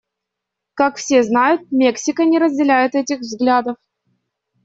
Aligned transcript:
Как 0.73 0.95
все 0.95 1.21
знают, 1.21 1.71
Мексика 1.71 2.25
не 2.25 2.39
разделяет 2.39 2.95
этих 2.95 3.19
взглядов. 3.19 3.77